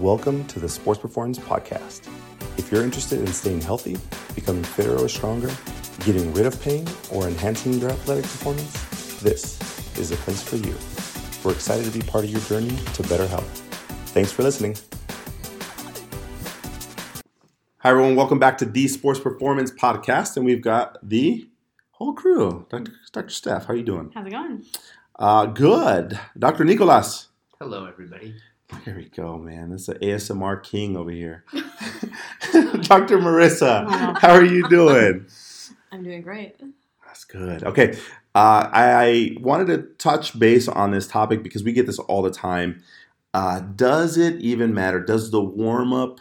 Welcome 0.00 0.46
to 0.48 0.60
the 0.60 0.68
Sports 0.68 1.00
Performance 1.00 1.38
Podcast. 1.38 2.06
If 2.58 2.70
you're 2.70 2.84
interested 2.84 3.18
in 3.18 3.28
staying 3.28 3.62
healthy, 3.62 3.96
becoming 4.34 4.62
fitter 4.62 4.94
or 4.94 5.08
stronger, 5.08 5.50
getting 6.04 6.34
rid 6.34 6.44
of 6.44 6.60
pain, 6.60 6.86
or 7.10 7.26
enhancing 7.26 7.72
your 7.78 7.88
athletic 7.88 8.24
performance, 8.24 9.20
this 9.20 9.58
is 9.98 10.10
the 10.10 10.16
place 10.16 10.42
for 10.42 10.56
you. 10.56 10.74
We're 11.42 11.54
excited 11.54 11.90
to 11.90 11.98
be 11.98 12.04
part 12.04 12.24
of 12.24 12.30
your 12.30 12.42
journey 12.42 12.76
to 12.92 13.02
better 13.04 13.26
health. 13.26 13.48
Thanks 14.12 14.30
for 14.30 14.42
listening. 14.42 14.76
Hi, 17.78 17.88
everyone. 17.88 18.16
Welcome 18.16 18.38
back 18.38 18.58
to 18.58 18.66
the 18.66 18.88
Sports 18.88 19.18
Performance 19.18 19.70
Podcast, 19.70 20.36
and 20.36 20.44
we've 20.44 20.62
got 20.62 20.98
the 21.02 21.48
whole 21.92 22.12
crew. 22.12 22.66
Dr. 22.68 22.92
Dr. 23.12 23.30
Steph, 23.30 23.64
how 23.64 23.72
are 23.72 23.76
you 23.76 23.82
doing? 23.82 24.10
How's 24.12 24.26
it 24.26 24.30
going? 24.30 24.62
Uh, 25.18 25.46
good. 25.46 26.20
Dr. 26.38 26.64
Nicolas. 26.64 27.28
Hello, 27.58 27.86
everybody. 27.86 28.34
Here 28.84 28.96
we 28.96 29.04
go, 29.08 29.38
man. 29.38 29.70
That's 29.70 29.82
is 29.82 29.86
the 29.86 29.94
ASMR 30.34 30.62
king 30.62 30.96
over 30.96 31.10
here. 31.10 31.44
Dr. 31.52 33.18
Marissa, 33.18 33.86
Wow. 33.86 34.14
how 34.20 34.32
are 34.32 34.44
you 34.44 34.68
doing? 34.68 35.26
I'm 35.92 36.02
doing 36.02 36.22
great. 36.22 36.56
That's 37.06 37.24
good. 37.24 37.62
Okay. 37.64 37.96
Uh, 38.34 38.68
I, 38.72 38.92
I 38.92 39.36
wanted 39.40 39.66
to 39.68 39.82
touch 39.98 40.38
base 40.38 40.68
on 40.68 40.90
this 40.90 41.06
topic 41.06 41.42
because 41.42 41.64
we 41.64 41.72
get 41.72 41.86
this 41.86 41.98
all 41.98 42.22
the 42.22 42.30
time. 42.30 42.82
Uh, 43.32 43.60
does 43.60 44.16
it 44.18 44.36
even 44.40 44.74
matter? 44.74 45.00
Does 45.00 45.30
the 45.30 45.40
warm 45.40 45.92
up 45.92 46.20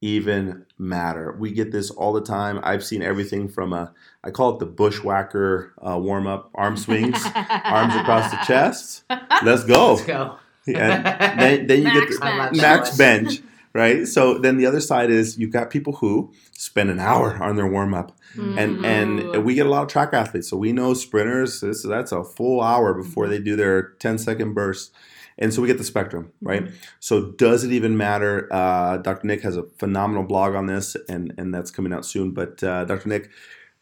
even 0.00 0.66
matter? 0.78 1.34
We 1.38 1.52
get 1.52 1.72
this 1.72 1.90
all 1.90 2.12
the 2.12 2.20
time. 2.20 2.60
I've 2.62 2.84
seen 2.84 3.02
everything 3.02 3.48
from 3.48 3.72
a, 3.72 3.92
I 4.22 4.30
call 4.30 4.54
it 4.54 4.58
the 4.60 4.66
bushwhacker 4.66 5.72
uh, 5.80 5.98
warm 5.98 6.26
up 6.26 6.50
arm 6.54 6.76
swings, 6.76 7.18
arms 7.64 7.94
across 7.96 8.30
the 8.30 8.38
chest. 8.46 9.04
Let's 9.42 9.64
go. 9.64 9.94
Let's 9.94 10.04
go. 10.06 10.36
And 10.66 11.40
then, 11.40 11.66
then 11.66 11.82
you 11.82 11.92
get 11.92 12.08
Max 12.08 12.16
the 12.16 12.20
bench. 12.20 12.56
max 12.62 12.96
bench, 12.96 13.42
right? 13.72 14.06
So 14.06 14.38
then 14.38 14.58
the 14.58 14.66
other 14.66 14.80
side 14.80 15.10
is 15.10 15.38
you've 15.38 15.50
got 15.52 15.70
people 15.70 15.94
who 15.94 16.32
spend 16.52 16.90
an 16.90 17.00
hour 17.00 17.42
on 17.42 17.56
their 17.56 17.66
warm 17.66 17.94
up, 17.94 18.16
and 18.36 18.78
Ooh. 18.78 18.84
and 18.84 19.44
we 19.44 19.54
get 19.54 19.66
a 19.66 19.68
lot 19.68 19.82
of 19.82 19.88
track 19.88 20.12
athletes, 20.12 20.48
so 20.48 20.56
we 20.56 20.72
know 20.72 20.94
sprinters. 20.94 21.60
This 21.60 21.82
that's 21.82 22.12
a 22.12 22.22
full 22.22 22.60
hour 22.60 22.94
before 22.94 23.26
they 23.28 23.38
do 23.40 23.56
their 23.56 23.90
10 23.98 24.18
second 24.18 24.54
burst. 24.54 24.92
And 25.38 25.52
so 25.52 25.62
we 25.62 25.66
get 25.68 25.78
the 25.78 25.84
spectrum, 25.84 26.30
right? 26.42 26.68
So 27.00 27.30
does 27.32 27.64
it 27.64 27.72
even 27.72 27.96
matter? 27.96 28.48
Uh, 28.52 28.98
Dr. 28.98 29.26
Nick 29.26 29.40
has 29.40 29.56
a 29.56 29.64
phenomenal 29.78 30.24
blog 30.24 30.54
on 30.54 30.66
this, 30.66 30.94
and 31.08 31.32
and 31.38 31.52
that's 31.54 31.70
coming 31.70 31.92
out 31.92 32.04
soon. 32.04 32.32
But 32.32 32.62
uh, 32.62 32.84
Dr. 32.84 33.08
Nick, 33.08 33.30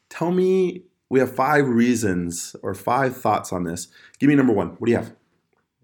tell 0.09 0.31
me, 0.31 0.85
we 1.11 1.19
have 1.19 1.35
five 1.35 1.69
reasons 1.69 2.55
or 2.63 2.73
five 2.75 3.17
thoughts 3.17 3.53
on 3.53 3.65
this. 3.65 3.89
Give 4.21 4.29
me 4.29 4.37
number 4.37 4.53
one. 4.53 4.69
What 4.79 4.87
do 4.87 4.93
you 4.93 4.99
have? 4.99 5.13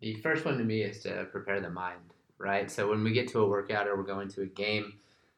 The 0.01 0.15
first 0.17 0.45
one 0.45 0.59
to 0.59 0.65
me 0.65 0.83
is 0.83 1.03
to 1.03 1.27
prepare 1.33 1.61
the 1.61 1.71
mind, 1.71 2.01
right? 2.39 2.71
So 2.71 2.89
when 2.89 3.03
we 3.03 3.13
get 3.13 3.29
to 3.29 3.41
a 3.41 3.49
workout 3.49 3.87
or 3.89 3.97
we're 3.97 4.03
going 4.03 4.29
to 4.29 4.43
a 4.43 4.47
game, 4.47 4.95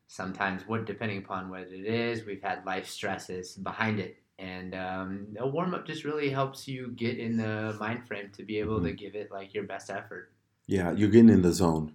sometimes 0.09 0.63
what 0.67 0.85
depending 0.85 1.19
upon 1.19 1.49
what 1.49 1.63
it 1.63 1.85
is, 1.87 2.25
we've 2.25 2.43
had 2.43 2.65
life 2.67 2.89
stresses 2.89 3.55
behind 3.55 4.01
it. 4.01 4.17
And 4.39 4.75
um, 4.75 5.27
a 5.39 5.47
warm 5.47 5.75
up 5.75 5.87
just 5.87 6.05
really 6.05 6.31
helps 6.31 6.69
you 6.69 6.93
get 6.97 7.19
in 7.19 7.37
the 7.37 7.77
mind 7.81 8.07
frame 8.07 8.31
to 8.37 8.45
be 8.45 8.59
able 8.59 8.81
to 8.83 8.93
give 8.93 9.15
it 9.15 9.31
like 9.33 9.53
your 9.53 9.65
best 9.65 9.91
effort. 9.91 10.31
Yeah, 10.67 10.93
you're 10.93 11.09
getting 11.09 11.31
in 11.31 11.43
the 11.43 11.53
zone. 11.53 11.93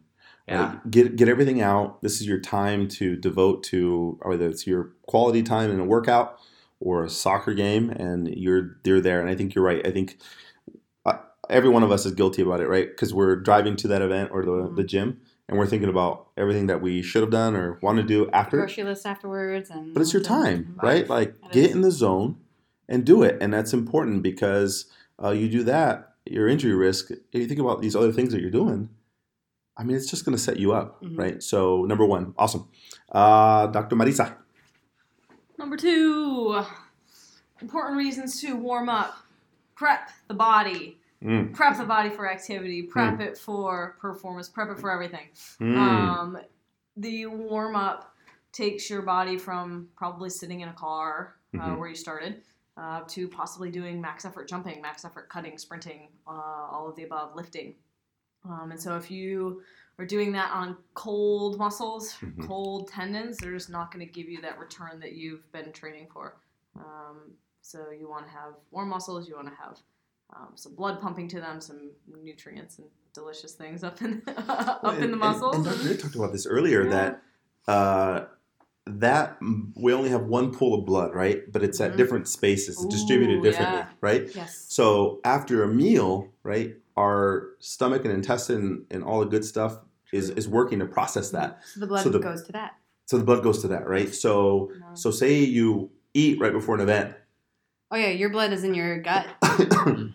Yeah. 0.47 0.71
Like, 0.71 0.91
get 0.91 1.15
get 1.15 1.29
everything 1.29 1.61
out. 1.61 2.01
This 2.01 2.19
is 2.19 2.27
your 2.27 2.39
time 2.39 2.89
to 2.89 3.15
devote 3.15 3.63
to 3.65 4.19
whether 4.23 4.47
it's 4.47 4.67
your 4.67 4.91
quality 5.07 5.41
time 5.41 5.71
in 5.71 5.79
a 5.79 5.85
workout 5.85 6.37
or 6.81 7.05
a 7.05 7.09
soccer 7.09 7.53
game, 7.53 7.89
and 7.89 8.27
you're 8.27 8.77
you're 8.83 8.99
there. 8.99 9.21
And 9.21 9.29
I 9.29 9.35
think 9.35 9.55
you're 9.55 9.63
right. 9.63 9.85
I 9.87 9.91
think 9.91 10.17
every 11.49 11.69
one 11.69 11.83
of 11.83 11.91
us 11.91 12.05
is 12.05 12.13
guilty 12.13 12.41
about 12.41 12.59
it, 12.61 12.67
right? 12.67 12.87
Because 12.89 13.13
we're 13.13 13.35
driving 13.35 13.75
to 13.77 13.87
that 13.89 14.01
event 14.01 14.29
or 14.31 14.43
the, 14.45 14.51
Mhm. 14.51 14.75
the 14.75 14.83
gym, 14.83 15.21
and 15.47 15.57
we're 15.57 15.67
thinking 15.67 15.89
about 15.89 16.27
everything 16.37 16.67
that 16.67 16.81
we 16.81 17.01
should 17.01 17.21
have 17.21 17.31
done 17.31 17.55
or 17.55 17.79
want 17.81 17.97
to 17.97 18.03
do 18.03 18.29
after. 18.31 18.57
grocery 18.57 18.83
list 18.83 19.05
afterwards, 19.05 19.69
and 19.69 19.93
But 19.93 20.01
it's 20.01 20.13
your 20.13 20.21
time, 20.23 20.75
Right. 20.81 21.01
right? 21.01 21.09
Like 21.09 21.29
It 21.45 21.51
get 21.51 21.65
is. 21.69 21.75
in 21.75 21.81
the 21.81 21.91
zone 21.91 22.37
and 22.87 23.05
do 23.05 23.23
it, 23.23 23.37
and 23.41 23.53
that's 23.53 23.73
important 23.73 24.23
because 24.23 24.85
uh, 25.23 25.29
you 25.29 25.47
do 25.47 25.63
that, 25.63 26.15
your 26.25 26.47
injury 26.47 26.73
risk. 26.73 27.11
If 27.11 27.19
you 27.33 27.45
think 27.45 27.59
about 27.59 27.81
these 27.81 27.95
other 27.95 28.11
things 28.11 28.33
that 28.33 28.41
you're 28.41 28.49
doing, 28.49 28.89
I 29.77 29.83
mean, 29.83 29.95
it's 29.95 30.09
just 30.09 30.25
going 30.25 30.35
to 30.35 30.41
set 30.41 30.57
you 30.57 30.73
up, 30.73 31.01
Mhm. 31.03 31.17
right? 31.17 31.43
So 31.43 31.85
number 31.85 32.03
one, 32.05 32.33
awesome, 32.37 32.67
uh, 33.11 33.67
Dr. 33.67 33.95
Marisa. 33.95 34.33
Number 35.57 35.77
two, 35.77 36.61
important 37.61 37.97
reasons 37.97 38.41
to 38.41 38.55
warm 38.55 38.89
up. 38.89 39.13
Prep 39.75 40.09
the 40.27 40.33
body. 40.33 40.99
Mm. 41.23 41.53
Prep 41.53 41.77
the 41.77 41.85
body 41.85 42.09
for 42.09 42.29
activity. 42.29 42.83
Prep 42.83 43.15
Hmm. 43.15 43.21
it 43.21 43.37
for 43.37 43.95
performance. 43.99 44.49
Prep 44.49 44.69
it 44.69 44.79
for 44.79 44.91
everything. 44.91 45.27
Mm. 45.59 45.77
Um, 45.77 46.37
the 46.97 47.25
warm 47.27 47.75
up 47.75 48.15
takes 48.51 48.89
your 48.89 49.01
body 49.01 49.37
from 49.37 49.89
probably 49.95 50.29
sitting 50.29 50.59
in 50.61 50.69
a 50.69 50.73
car 50.73 51.35
uh, 51.55 51.57
Mhm. 51.59 51.77
where 51.79 51.89
you 51.89 51.95
started 51.95 52.43
uh, 52.75 53.01
to 53.07 53.27
possibly 53.27 53.69
doing 53.69 54.01
max 54.01 54.25
effort 54.25 54.47
jumping, 54.47 54.81
max 54.81 55.05
effort 55.05 55.29
cutting, 55.29 55.57
sprinting, 55.59 56.09
uh, 56.27 56.31
all 56.31 56.87
of 56.89 56.95
the 56.95 57.03
above, 57.03 57.35
lifting. 57.35 57.75
Um, 58.45 58.71
and 58.71 58.81
so 58.81 58.97
if 58.97 59.11
you 59.11 59.61
are 59.99 60.05
doing 60.05 60.31
that 60.31 60.51
on 60.51 60.75
cold 60.95 61.59
muscles, 61.59 62.13
Mhm. 62.15 62.47
cold 62.47 62.87
tendons, 62.87 63.37
they're 63.37 63.53
just 63.53 63.69
not 63.69 63.91
going 63.93 64.03
to 64.05 64.11
give 64.11 64.27
you 64.27 64.41
that 64.41 64.57
return 64.57 64.99
that 65.01 65.11
you've 65.13 65.49
been 65.51 65.71
training 65.71 66.07
for. 66.11 66.37
Um, 66.75 67.37
so 67.61 67.91
you 67.91 68.09
want 68.09 68.25
to 68.25 68.31
have 68.31 68.55
warm 68.71 68.89
muscles. 68.89 69.29
You 69.29 69.35
want 69.35 69.49
to 69.49 69.53
have 69.55 69.77
um, 70.35 70.49
some 70.55 70.73
blood 70.75 70.99
pumping 71.01 71.27
to 71.29 71.39
them, 71.39 71.61
some 71.61 71.91
nutrients 72.23 72.77
and 72.79 72.87
delicious 73.13 73.53
things 73.53 73.83
up 73.83 74.01
in 74.01 74.21
up 74.37 74.83
Well, 74.83 74.93
in 74.93 75.01
the 75.01 75.07
and- 75.11 75.17
muscles. 75.19 75.55
And, 75.55 75.65
Dr. 75.65 75.87
Nick 75.87 75.99
talked 75.99 76.15
about 76.15 76.31
this 76.31 76.45
earlier 76.45 76.83
Yeah. 76.85 76.89
that 76.89 77.21
uh, 77.71 78.25
that 78.85 79.37
we 79.75 79.93
only 79.93 80.09
have 80.09 80.23
one 80.25 80.51
pool 80.53 80.77
of 80.77 80.85
blood, 80.85 81.13
right? 81.15 81.49
But 81.51 81.63
it's 81.63 81.79
at 81.79 81.93
Mhm. 81.93 81.97
different 81.97 82.27
spaces, 82.27 82.75
it's 82.75 82.85
distributed 82.93 83.41
differently, 83.41 83.77
yeah. 83.79 83.87
right? 84.01 84.35
yes. 84.35 84.65
So 84.67 85.21
after 85.23 85.63
a 85.63 85.67
meal, 85.67 86.33
right, 86.43 86.75
our 86.97 87.51
stomach 87.59 88.03
and 88.03 88.13
intestine 88.13 88.85
and 88.91 89.03
all 89.03 89.21
the 89.21 89.25
good 89.27 89.45
stuff 89.45 89.77
is 90.11 90.29
is 90.31 90.47
working 90.49 90.79
to 90.79 90.85
process 90.85 91.29
that. 91.31 91.59
so 91.65 91.79
the 91.79 91.87
blood 91.87 92.03
So 92.03 92.09
the- 92.09 92.19
goes 92.19 92.43
to 92.43 92.51
that. 92.53 92.73
So 93.05 93.17
the 93.17 93.23
blood 93.23 93.43
goes 93.43 93.61
to 93.61 93.67
that, 93.69 93.87
right? 93.87 94.13
So 94.13 94.71
No. 94.79 94.87
so 94.95 95.11
say 95.11 95.39
you 95.43 95.89
eat 96.13 96.39
right 96.39 96.51
before 96.53 96.75
an 96.75 96.81
event. 96.81 97.15
Oh 97.91 97.95
yeah, 97.95 98.09
your 98.09 98.29
blood 98.29 98.51
is 98.53 98.63
in 98.63 98.73
your 98.73 98.99
gut. 99.01 99.27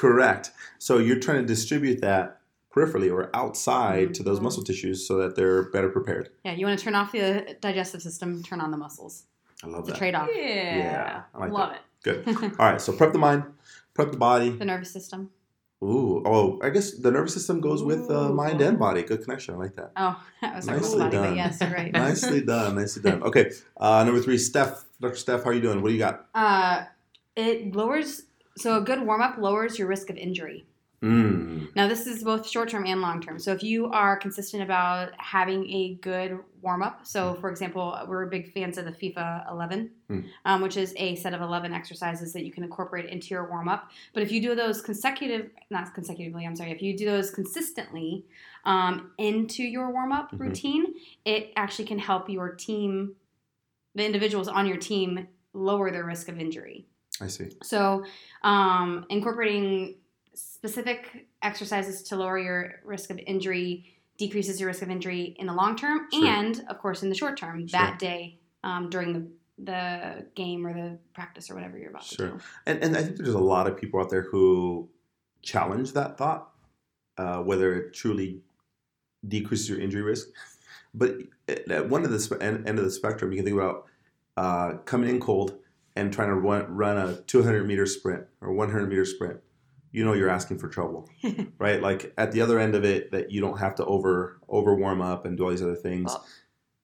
Correct. 0.00 0.50
So 0.78 0.96
you're 0.96 1.18
trying 1.18 1.42
to 1.42 1.46
distribute 1.46 2.00
that 2.00 2.40
peripherally 2.74 3.12
or 3.12 3.28
outside 3.34 4.14
to 4.14 4.22
those 4.22 4.40
muscle 4.40 4.62
tissues 4.62 5.06
so 5.06 5.16
that 5.18 5.36
they're 5.36 5.64
better 5.70 5.90
prepared. 5.90 6.30
Yeah, 6.42 6.54
you 6.54 6.64
want 6.64 6.78
to 6.78 6.82
turn 6.84 6.94
off 6.94 7.12
the 7.12 7.56
digestive 7.60 8.00
system, 8.00 8.42
turn 8.42 8.62
on 8.62 8.70
the 8.70 8.78
muscles. 8.78 9.24
I 9.62 9.66
love 9.66 9.80
It's 9.80 9.88
a 9.90 9.92
that. 9.92 9.98
trade 9.98 10.14
off. 10.14 10.28
Yeah. 10.34 10.76
Yeah, 10.78 11.22
I 11.34 11.38
like 11.38 11.52
Love 11.52 11.72
it. 11.72 11.80
Good. 12.02 12.26
All 12.58 12.70
right. 12.70 12.80
So 12.80 12.94
prep 12.94 13.12
the 13.12 13.18
mind, 13.18 13.44
prep 13.92 14.10
the 14.10 14.16
body. 14.16 14.48
The 14.48 14.64
nervous 14.64 14.90
system. 14.90 15.28
Ooh. 15.84 16.22
Oh, 16.24 16.58
I 16.62 16.70
guess 16.70 16.92
the 16.92 17.10
nervous 17.10 17.34
system 17.34 17.60
goes 17.60 17.82
with 17.82 18.10
uh, 18.10 18.30
mind 18.30 18.62
and 18.62 18.78
body. 18.78 19.02
Good 19.02 19.22
connection. 19.22 19.54
I 19.54 19.58
like 19.58 19.76
that. 19.76 19.92
Oh, 19.96 20.22
that 20.40 20.56
was 20.56 20.66
Nicely 20.66 20.88
whole 20.88 20.98
body, 21.00 21.16
done. 21.16 21.28
but 21.30 21.36
yes, 21.36 21.58
you're 21.60 21.70
right. 21.70 21.92
Nicely 22.06 22.40
done. 22.42 22.76
Nicely 22.76 23.02
done. 23.02 23.22
Okay. 23.22 23.50
Uh, 23.76 24.02
number 24.04 24.20
three, 24.22 24.38
Steph. 24.38 24.84
Dr. 24.98 25.16
Steph, 25.16 25.44
how 25.44 25.50
are 25.50 25.52
you 25.52 25.60
doing? 25.60 25.82
What 25.82 25.88
do 25.88 25.94
you 25.94 25.98
got? 26.00 26.26
Uh, 26.34 26.84
it 27.36 27.74
lowers. 27.74 28.22
So 28.60 28.76
a 28.76 28.80
good 28.80 29.00
warm 29.00 29.22
up 29.22 29.38
lowers 29.38 29.78
your 29.78 29.88
risk 29.88 30.10
of 30.10 30.16
injury. 30.18 30.66
Mm. 31.02 31.74
Now, 31.74 31.88
this 31.88 32.06
is 32.06 32.22
both 32.22 32.46
short 32.46 32.68
term 32.68 32.84
and 32.84 33.00
long 33.00 33.22
term. 33.22 33.38
So, 33.38 33.52
if 33.52 33.62
you 33.62 33.86
are 33.86 34.18
consistent 34.18 34.62
about 34.62 35.12
having 35.16 35.66
a 35.70 35.94
good 36.02 36.38
warm 36.60 36.82
up, 36.82 37.06
so 37.06 37.32
for 37.40 37.48
example, 37.48 37.98
we're 38.06 38.26
big 38.26 38.52
fans 38.52 38.76
of 38.76 38.84
the 38.84 38.92
FIFA 38.92 39.50
11, 39.50 39.90
Mm. 40.10 40.24
um, 40.44 40.60
which 40.60 40.76
is 40.76 40.92
a 40.98 41.16
set 41.16 41.32
of 41.32 41.40
11 41.40 41.72
exercises 41.72 42.34
that 42.34 42.44
you 42.44 42.52
can 42.52 42.64
incorporate 42.64 43.06
into 43.06 43.28
your 43.28 43.48
warm 43.48 43.66
up. 43.66 43.90
But 44.12 44.22
if 44.24 44.30
you 44.30 44.42
do 44.42 44.54
those 44.54 44.82
consecutive, 44.82 45.48
not 45.70 45.94
consecutively, 45.94 46.44
I'm 46.44 46.54
sorry, 46.54 46.70
if 46.72 46.82
you 46.82 46.94
do 46.94 47.06
those 47.06 47.30
consistently 47.30 48.26
um, 48.66 49.12
into 49.16 49.62
your 49.62 49.90
warm 49.90 50.12
up 50.12 50.32
Mhm. 50.32 50.40
routine, 50.40 50.94
it 51.24 51.50
actually 51.56 51.86
can 51.86 51.98
help 51.98 52.28
your 52.28 52.50
team, 52.54 53.14
the 53.94 54.04
individuals 54.04 54.48
on 54.48 54.66
your 54.66 54.76
team, 54.76 55.28
lower 55.54 55.90
their 55.90 56.04
risk 56.04 56.28
of 56.28 56.38
injury. 56.38 56.84
I 57.20 57.26
see. 57.26 57.50
So, 57.62 58.04
um, 58.42 59.06
incorporating 59.10 59.96
specific 60.34 61.26
exercises 61.42 62.02
to 62.04 62.16
lower 62.16 62.38
your 62.38 62.74
risk 62.84 63.10
of 63.10 63.18
injury 63.26 63.94
decreases 64.16 64.60
your 64.60 64.68
risk 64.68 64.82
of 64.82 64.90
injury 64.90 65.34
in 65.38 65.46
the 65.46 65.52
long 65.52 65.76
term 65.76 66.06
Sure. 66.12 66.26
and, 66.26 66.64
of 66.68 66.78
course, 66.78 67.02
in 67.02 67.08
the 67.08 67.14
short 67.14 67.36
term 67.38 67.66
Sure. 67.66 67.80
that 67.80 67.98
day 67.98 68.38
um, 68.64 68.90
during 68.90 69.12
the 69.12 69.26
the 69.62 70.24
game 70.34 70.66
or 70.66 70.72
the 70.72 70.98
practice 71.12 71.50
or 71.50 71.54
whatever 71.54 71.76
you're 71.76 71.90
about 71.90 72.02
Sure. 72.02 72.28
to 72.28 72.32
do. 72.32 72.40
And, 72.64 72.82
and 72.82 72.96
I 72.96 73.02
think 73.02 73.16
there's 73.18 73.34
a 73.34 73.38
lot 73.38 73.66
of 73.66 73.76
people 73.76 74.00
out 74.00 74.08
there 74.08 74.22
who 74.22 74.88
challenge 75.42 75.92
that 75.92 76.16
thought, 76.16 76.50
uh, 77.18 77.42
whether 77.42 77.74
it 77.74 77.92
truly 77.92 78.40
decreases 79.28 79.68
your 79.68 79.78
injury 79.78 80.00
risk. 80.00 80.28
But 80.94 81.18
at 81.68 81.90
one 81.90 82.04
of 82.06 82.10
the 82.10 82.18
spe- 82.18 82.40
end, 82.40 82.66
end 82.66 82.78
of 82.78 82.84
the 82.86 82.90
spectrum, 82.90 83.32
you 83.32 83.36
can 83.36 83.44
think 83.44 83.58
about 83.58 83.84
uh, 84.38 84.78
coming 84.86 85.10
in 85.10 85.20
cold 85.20 85.58
and 85.96 86.12
trying 86.12 86.28
to 86.28 86.34
run, 86.34 86.74
run 86.74 86.96
a 86.96 87.16
200 87.22 87.66
meter 87.66 87.86
sprint 87.86 88.24
or 88.40 88.52
100 88.52 88.88
meter 88.88 89.04
sprint. 89.04 89.40
you 89.92 90.04
know 90.04 90.12
you're 90.12 90.28
asking 90.30 90.58
for 90.58 90.68
trouble, 90.68 91.08
right? 91.58 91.82
Like 91.82 92.12
at 92.16 92.32
the 92.32 92.40
other 92.40 92.58
end 92.58 92.74
of 92.74 92.84
it, 92.84 93.10
that 93.12 93.30
you 93.32 93.40
don't 93.40 93.58
have 93.58 93.74
to 93.76 93.84
over 93.84 94.38
over 94.48 94.74
warm 94.74 95.00
up 95.02 95.24
and 95.26 95.36
do 95.36 95.44
all 95.44 95.50
these 95.50 95.62
other 95.62 95.74
things. 95.76 96.06
Well, 96.12 96.26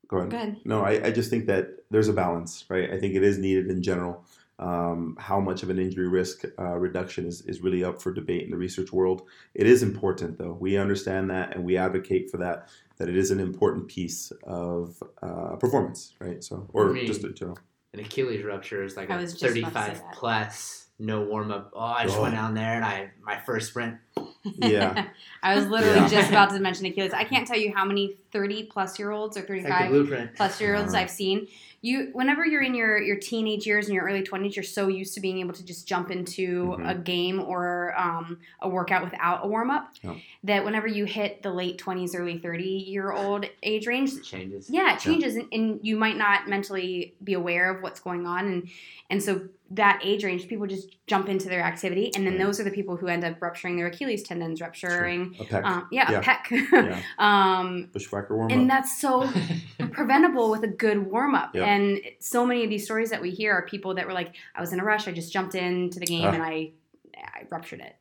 Go 0.09 0.19
ahead. 0.19 0.31
Go 0.31 0.37
ahead. 0.37 0.57
No, 0.65 0.83
I, 0.83 1.07
I 1.07 1.11
just 1.11 1.31
think 1.31 1.47
that 1.47 1.69
there's 1.91 2.07
a 2.09 2.13
balance, 2.13 2.65
right? 2.69 2.91
I 2.93 2.99
think 2.99 3.15
it 3.17 3.25
is 3.25 3.39
needed 3.39 3.69
in 3.71 3.83
general. 3.83 4.25
Um, 4.59 5.17
how 5.21 5.39
much 5.41 5.63
of 5.65 5.69
an 5.71 5.79
injury 5.79 6.09
risk 6.09 6.45
uh, 6.59 6.77
reduction 6.79 7.27
is, 7.27 7.43
is 7.43 7.61
really 7.61 7.83
up 7.85 8.01
for 8.01 8.13
debate 8.13 8.45
in 8.45 8.51
the 8.51 8.57
research 8.57 8.93
world. 8.93 9.23
It 9.55 9.67
is 9.67 9.83
important, 9.83 10.39
though. 10.39 10.53
We 10.53 10.77
understand 10.79 11.29
that 11.31 11.55
and 11.57 11.65
we 11.65 11.77
advocate 11.77 12.31
for 12.31 12.39
that, 12.39 12.69
that 12.99 13.09
it 13.09 13.17
is 13.17 13.31
an 13.33 13.41
important 13.41 13.89
piece 13.89 14.33
of 14.45 15.03
uh, 15.23 15.57
performance, 15.57 16.15
right? 16.21 16.43
So, 16.43 16.69
or 16.73 16.93
Me. 16.93 17.05
just 17.07 17.25
in 17.25 17.35
general. 17.35 17.59
An 17.97 18.05
Achilles 18.05 18.45
rupture 18.45 18.85
is 18.85 18.97
like 18.97 19.11
I 19.11 19.17
a 19.17 19.21
was 19.23 19.33
just 19.33 19.57
about 19.57 19.73
to 19.75 19.81
say 19.81 19.95
35 19.95 20.13
plus, 20.13 20.87
no 20.99 21.23
warm 21.23 21.51
up. 21.51 21.71
Oh, 21.75 21.81
I 21.81 22.05
just 22.05 22.19
Oh. 22.19 22.23
went 22.23 22.35
down 22.35 22.53
there 22.55 22.75
and 22.75 22.85
I 22.85 23.11
my 23.23 23.39
first 23.39 23.69
sprint. 23.71 23.97
Yeah. 24.45 25.09
I 25.43 25.57
was 25.57 25.67
literally 25.67 26.01
Yeah. 26.01 26.09
just 26.09 26.29
about 26.31 26.51
to 26.55 26.61
mention 26.61 26.85
Achilles. 26.87 27.13
I 27.15 27.25
can't 27.25 27.47
tell 27.47 27.57
you 27.59 27.73
how 27.75 27.85
many 27.87 28.17
30 28.37 28.65
plus 28.65 28.99
year 28.99 29.11
olds 29.13 29.37
or 29.39 29.41
It's 29.41 29.65
like 29.65 29.91
35 29.91 30.31
plus 30.37 30.61
year 30.61 30.75
olds 30.77 30.93
Uh-huh. 30.93 31.03
I've 31.05 31.11
seen. 31.11 31.49
You, 31.83 32.11
whenever 32.15 32.45
you're 32.45 32.63
in 32.63 32.75
your 32.75 33.01
your 33.01 33.17
teenage 33.17 33.65
years 33.67 33.87
and 33.87 33.95
your 33.95 34.05
early 34.05 34.23
20s, 34.23 34.57
you're 34.57 34.63
so 34.65 34.89
used 34.89 35.15
to 35.15 35.21
being 35.21 35.39
able 35.39 35.53
to 35.55 35.65
just 35.65 35.87
jump 35.87 36.11
into 36.11 36.75
Mhm. 36.79 36.91
a 36.91 36.95
game 36.97 37.41
or 37.41 37.95
um, 37.97 38.39
a 38.61 38.69
workout 38.69 39.05
without 39.05 39.45
a 39.45 39.47
warm 39.49 39.71
up. 39.71 39.93
Yeah. 40.03 40.15
That 40.45 40.65
whenever 40.65 40.89
you 40.89 41.05
hit 41.05 41.43
the 41.43 41.53
late 41.53 41.79
20s, 41.79 42.15
early 42.19 42.39
30 42.39 42.65
year 42.65 43.13
old 43.13 43.47
age 43.63 43.87
range, 43.87 44.13
It 44.15 44.25
changes. 44.25 44.69
yeah, 44.69 44.95
it 44.95 45.01
changes, 45.01 45.37
and, 45.37 45.47
and 45.53 45.81
you 45.83 45.97
might 45.97 46.17
not 46.17 46.49
mentally 46.49 47.15
be 47.23 47.35
aware 47.35 47.71
of 47.75 47.83
what's 47.83 48.01
going 48.01 48.27
on, 48.27 48.47
and 48.47 48.69
and 49.09 49.23
so 49.23 49.49
that 49.71 50.01
age 50.05 50.25
range, 50.25 50.47
people 50.49 50.67
just 50.67 50.89
jump 51.07 51.29
into 51.29 51.49
their 51.49 51.61
activity, 51.61 52.11
and 52.17 52.25
then 52.27 52.39
those 52.39 52.59
are 52.61 52.65
the 52.65 52.71
people 52.71 52.97
who 52.97 53.07
end 53.09 53.25
up 53.25 53.41
rupturing 53.41 53.77
their 53.77 53.87
Achilles 53.89 54.23
tendons, 54.23 54.61
rupturing, 54.61 55.35
A 55.41 55.45
pec. 55.45 55.65
um, 55.65 55.87
yeah, 55.93 56.11
Yeah. 56.11 56.19
a 56.21 56.23
pec, 56.23 56.41
Yeah. 56.73 57.01
um, 57.19 57.89
Bushwhacker 58.29 58.37
warm 58.37 58.51
and 58.53 58.69
that's 58.71 59.01
so 59.01 59.29
preventable 59.93 60.51
with 60.51 60.63
a 60.65 60.69
good 60.69 61.11
warm 61.11 61.35
up. 61.35 61.55
Yeah. 61.55 61.65
And 61.65 62.01
so 62.21 62.45
many 62.47 62.65
of 62.65 62.71
these 62.71 62.85
stories 62.85 63.11
that 63.11 63.21
we 63.23 63.31
hear 63.31 63.53
are 63.53 63.63
people 63.67 63.95
that 63.95 64.07
were 64.07 64.13
like, 64.13 64.35
I 64.55 64.61
was 64.61 64.73
in 64.73 64.81
a 64.81 64.85
rush, 64.85 65.07
I 65.09 65.13
just 65.13 65.33
jumped 65.33 65.55
into 65.55 65.99
the 66.01 66.07
game 66.07 66.25
Ah. 66.25 66.33
and 66.33 66.43
I, 66.43 66.73
I 67.17 67.43
ruptured 67.51 67.81
it. 67.81 67.97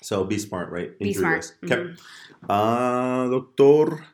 So 0.00 0.24
be 0.24 0.38
smart, 0.38 0.70
right? 0.70 0.96
Be 0.98 1.12
smart. 1.12 1.36
risk. 1.36 1.56
Okay. 1.64 1.74
Mhm. 1.74 1.98
Uh, 2.48 3.28
Doctor 3.30 4.04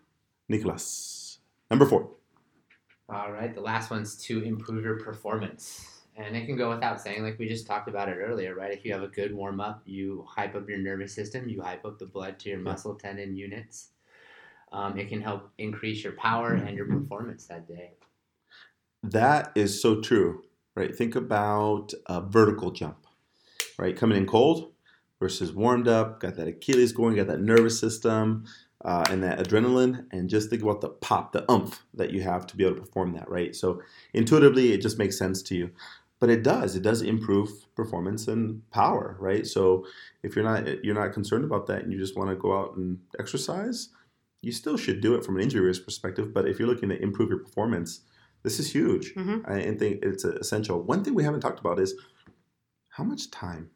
Nicolas. 0.49 1.39
Number 1.71 1.87
four. 1.87 2.11
All 3.09 3.31
right, 3.33 3.55
the 3.55 3.61
last 3.61 3.91
one's 3.91 4.17
to 4.25 4.43
improve 4.43 4.83
your 4.83 4.99
performance. 4.99 5.91
And 6.17 6.37
it 6.37 6.47
can 6.47 6.57
go 6.57 6.71
without 6.71 7.01
saying, 7.01 7.23
like 7.23 7.39
we 7.39 7.49
just 7.49 7.67
talked 7.67 7.89
about 7.89 8.09
it 8.09 8.17
earlier, 8.19 8.55
right? 8.55 8.73
If 8.73 8.85
you 8.85 8.93
have 8.93 9.03
a 9.03 9.09
good 9.09 9.35
warm 9.35 9.61
up, 9.61 9.83
you 9.85 10.25
hype 10.29 10.55
up 10.55 10.69
your 10.69 10.79
nervous 10.79 11.13
system, 11.13 11.49
you 11.49 11.61
hype 11.61 11.85
up 11.85 11.99
the 11.99 12.07
blood 12.07 12.39
to 12.41 12.51
your 12.51 12.61
muscle 12.61 12.95
tendon 12.95 13.37
units. 13.37 13.89
Um, 14.75 14.99
it 14.99 15.09
can 15.09 15.23
help 15.23 15.51
increase 15.59 16.03
your 16.03 16.15
power 16.15 16.55
and 16.55 16.77
your 16.77 16.87
performance 16.87 17.47
that 17.47 17.69
day. 17.69 17.93
That 19.05 19.53
is 19.55 19.81
so 19.81 20.01
true, 20.01 20.43
right? 20.75 20.95
Think 20.95 21.15
about 21.15 21.93
a 22.07 22.21
vertical 22.21 22.73
jump, 22.73 23.07
right? 23.79 23.97
Coming 23.97 24.19
in 24.19 24.27
cold 24.27 24.73
versus 25.21 25.53
warmed 25.53 25.87
up, 25.87 26.19
got 26.19 26.35
that 26.35 26.49
Achilles 26.49 26.91
going, 26.91 27.15
got 27.15 27.29
that 27.29 27.41
nervous 27.41 27.79
system, 27.79 28.47
uh, 28.85 29.05
and 29.11 29.23
that 29.23 29.39
adrenaline, 29.39 30.07
and 30.11 30.29
just 30.29 30.51
think 30.51 30.63
about 30.63 30.81
the 30.81 30.89
pop, 30.89 31.33
the 31.33 31.51
umph 31.51 31.85
that 31.95 32.11
you 32.11 32.23
have 32.23 32.45
to 32.49 32.57
be 32.57 32.65
able 32.65 32.75
to 32.75 32.83
perform 32.83 33.13
that, 33.13 33.31
right? 33.31 33.55
So 33.55 33.81
intuitively, 34.13 34.73
it 34.73 34.83
just 34.83 34.99
makes 34.99 35.17
sense 35.17 35.41
to 35.43 35.55
you. 35.55 35.71
But 36.19 36.31
it 36.31 36.43
does. 36.43 36.75
It 36.75 36.83
does 36.83 37.03
improve 37.03 37.51
performance 37.77 38.27
and 38.27 38.69
power, 38.71 39.17
right? 39.21 39.47
So 39.47 39.87
if 40.23 40.35
you're 40.35 40.45
not 40.45 40.85
you're 40.85 40.95
not 40.95 41.13
concerned 41.13 41.45
about 41.45 41.67
that 41.69 41.83
and 41.83 41.93
you 41.93 41.99
just 41.99 42.17
want 42.17 42.31
to 42.31 42.37
go 42.37 42.59
out 42.59 42.77
and 42.77 42.99
exercise, 43.19 43.91
you 44.45 44.53
still 44.53 44.77
should 44.77 45.01
do 45.01 45.15
it 45.15 45.25
from 45.25 45.37
an 45.37 45.43
injury 45.43 45.61
risk 45.67 45.85
perspective. 45.85 46.33
But 46.35 46.47
if 46.47 46.59
you're 46.59 46.69
looking 46.69 46.89
to 46.91 47.03
improve 47.03 47.31
your 47.31 47.39
performance, 47.39 48.01
this 48.43 48.59
is 48.59 48.73
huge. 48.73 49.15
Mhm. 49.15 49.49
I 49.49 49.59
and 49.59 49.79
think 49.79 50.01
it's 50.05 50.25
essential. 50.25 50.83
One 50.83 51.03
thing 51.03 51.15
we 51.15 51.25
haven't 51.25 51.41
talked 51.41 51.61
about 51.61 51.79
is 51.79 51.95
how 52.91 53.05
much 53.05 53.31
time 53.31 53.71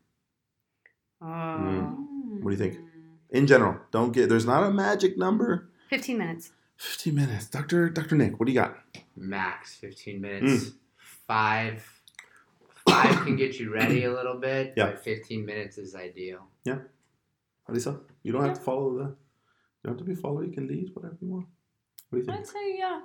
Oh. 1.20 1.26
Mm. 1.26 2.42
What 2.42 2.50
do 2.50 2.56
you 2.64 2.70
think? 2.70 2.84
in 3.30 3.46
general. 3.46 3.76
Don't 3.90 4.12
get 4.12 4.28
there's 4.30 4.46
not 4.46 4.62
a 4.64 4.70
magic 4.72 5.18
number. 5.18 5.68
15 5.90 6.16
minutes. 6.16 6.52
15 6.76 7.14
minutes. 7.14 7.46
Dr. 7.50 7.90
Dr. 7.90 8.14
Nick, 8.16 8.38
what 8.38 8.46
do 8.46 8.52
you 8.52 8.58
got? 8.60 8.78
Max 9.16 9.74
15 9.76 10.20
minutes. 10.20 10.70
Five. 11.26 11.84
Five 12.88 13.24
can 13.24 13.36
get 13.36 13.58
you 13.60 13.70
ready 13.72 14.04
a 14.04 14.12
little 14.12 14.38
bit, 14.38 14.72
Yeah. 14.76 14.86
but 14.92 15.04
15 15.04 15.44
minutes 15.44 15.76
is 15.76 15.94
ideal. 15.94 16.46
Yeah. 16.64 16.78
Alisa? 17.68 18.00
You 18.22 18.32
don't 18.32 18.44
have 18.44 18.54
to 18.58 18.64
follow 18.64 18.96
the 18.96 19.04
you 19.04 19.16
don't 19.84 19.98
have 19.98 19.98
to 19.98 20.04
be 20.04 20.14
follow, 20.14 20.42
you 20.42 20.52
can 20.52 20.66
lead, 20.66 20.90
whatever 20.94 21.16
you 21.20 21.28
want. 21.28 21.46
What 22.10 22.18
do 22.18 22.18
you 22.18 22.24
think? 22.24 22.38
I'd 22.38 22.46
say 22.46 22.78
yeah, 22.78 23.00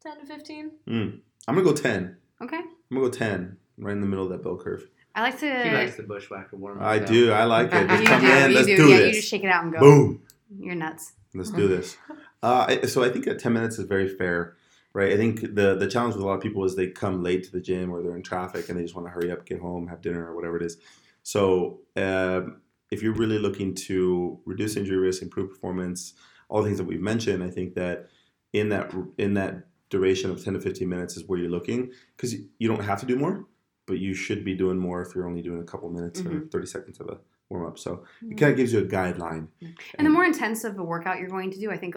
ten 0.00 0.20
to 0.20 0.26
fifteen. 0.26 0.72
Mm. 0.88 1.20
I'm 1.48 1.54
gonna 1.54 1.66
go 1.66 1.74
10. 1.74 2.16
Okay. 2.40 2.56
I'm 2.56 2.96
gonna 2.96 3.06
go 3.06 3.10
10, 3.10 3.56
right 3.78 3.92
in 3.92 4.00
the 4.00 4.06
middle 4.06 4.24
of 4.24 4.30
that 4.30 4.42
bell 4.42 4.56
curve. 4.56 4.88
I 5.14 5.22
like 5.22 5.38
to. 5.40 5.62
He 5.64 5.70
likes 5.70 5.96
the 5.96 6.04
bushwhacker 6.04 6.56
warm 6.56 6.78
up. 6.78 6.84
I 6.84 6.98
do. 6.98 7.32
I 7.32 7.44
like 7.44 7.72
it. 7.72 7.88
Just 7.88 8.02
you 8.02 8.08
come 8.08 8.20
do, 8.22 8.30
in. 8.30 8.54
Let's 8.54 8.66
do. 8.66 8.76
do 8.76 8.88
yeah, 8.88 8.96
this. 8.98 9.06
you 9.06 9.12
just 9.20 9.28
shake 9.28 9.44
it 9.44 9.50
out 9.50 9.64
and 9.64 9.72
go. 9.72 9.80
Boom. 9.80 10.22
You're 10.58 10.74
nuts. 10.74 11.12
Let's 11.34 11.50
do 11.50 11.68
this. 11.68 11.96
Uh, 12.44 12.88
so 12.88 13.04
I 13.04 13.08
think 13.08 13.24
that 13.26 13.38
10 13.38 13.52
minutes 13.52 13.78
is 13.78 13.84
very 13.84 14.08
fair, 14.08 14.56
right? 14.94 15.12
I 15.12 15.16
think 15.16 15.42
the 15.54 15.76
the 15.76 15.86
challenge 15.86 16.16
with 16.16 16.24
a 16.24 16.26
lot 16.26 16.34
of 16.34 16.40
people 16.40 16.64
is 16.64 16.74
they 16.74 16.88
come 16.88 17.22
late 17.22 17.44
to 17.44 17.52
the 17.52 17.60
gym 17.60 17.92
or 17.92 18.02
they're 18.02 18.16
in 18.16 18.24
traffic 18.24 18.68
and 18.68 18.76
they 18.76 18.82
just 18.82 18.96
want 18.96 19.06
to 19.06 19.12
hurry 19.12 19.30
up, 19.30 19.46
get 19.46 19.60
home, 19.60 19.86
have 19.86 20.00
dinner 20.00 20.26
or 20.26 20.34
whatever 20.34 20.56
it 20.56 20.64
is. 20.64 20.76
So 21.22 21.82
um, 21.96 22.61
if 22.92 23.02
you're 23.02 23.14
really 23.14 23.38
looking 23.38 23.74
to 23.74 24.38
reduce 24.44 24.76
injury 24.76 24.98
risk, 24.98 25.22
improve 25.22 25.48
performance, 25.50 26.12
all 26.48 26.60
the 26.62 26.66
things 26.68 26.78
that 26.78 26.84
we've 26.84 27.00
mentioned, 27.00 27.42
I 27.42 27.48
think 27.50 27.74
that 27.74 28.08
in 28.52 28.68
that 28.68 28.92
in 29.16 29.34
that 29.34 29.66
duration 29.88 30.30
of 30.30 30.42
10 30.44 30.52
to 30.54 30.60
15 30.60 30.88
minutes 30.88 31.16
is 31.16 31.24
where 31.26 31.38
you're 31.38 31.50
looking 31.50 31.90
because 32.16 32.34
you 32.58 32.68
don't 32.68 32.84
have 32.84 33.00
to 33.00 33.06
do 33.06 33.16
more, 33.16 33.46
but 33.86 33.98
you 33.98 34.12
should 34.14 34.44
be 34.44 34.54
doing 34.54 34.78
more 34.78 35.00
if 35.02 35.14
you're 35.14 35.26
only 35.26 35.40
doing 35.42 35.60
a 35.60 35.64
couple 35.64 35.88
minutes 35.90 36.20
or 36.20 36.24
Mhm. 36.24 36.50
30 36.52 36.66
seconds 36.66 37.00
of 37.00 37.08
a 37.08 37.18
warm 37.48 37.66
up. 37.66 37.78
So 37.78 38.04
it 38.30 38.36
kind 38.36 38.52
of 38.52 38.56
gives 38.58 38.72
you 38.74 38.80
a 38.80 38.84
guideline. 38.84 39.48
And 39.96 40.06
the 40.06 40.10
more 40.10 40.24
intense 40.24 40.64
of 40.64 40.78
a 40.78 40.84
workout 40.84 41.18
you're 41.18 41.28
going 41.28 41.50
to 41.50 41.58
do, 41.58 41.70
I 41.70 41.78
think 41.78 41.96